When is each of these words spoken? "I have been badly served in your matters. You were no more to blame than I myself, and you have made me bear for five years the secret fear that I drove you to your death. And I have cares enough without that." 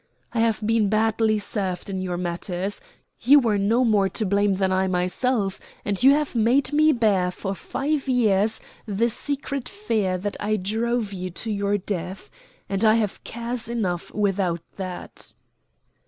"I 0.33 0.39
have 0.39 0.65
been 0.65 0.89
badly 0.89 1.37
served 1.37 1.87
in 1.87 2.01
your 2.01 2.17
matters. 2.17 2.81
You 3.21 3.37
were 3.39 3.59
no 3.59 3.83
more 3.85 4.09
to 4.09 4.25
blame 4.25 4.55
than 4.55 4.71
I 4.71 4.87
myself, 4.87 5.59
and 5.85 6.01
you 6.01 6.11
have 6.13 6.33
made 6.33 6.73
me 6.73 6.91
bear 6.91 7.29
for 7.29 7.53
five 7.53 8.07
years 8.09 8.59
the 8.87 9.09
secret 9.11 9.69
fear 9.69 10.17
that 10.17 10.37
I 10.39 10.55
drove 10.55 11.13
you 11.13 11.29
to 11.29 11.51
your 11.51 11.77
death. 11.77 12.31
And 12.67 12.83
I 12.83 12.95
have 12.95 13.23
cares 13.23 13.69
enough 13.69 14.11
without 14.11 14.61
that." 14.77 15.35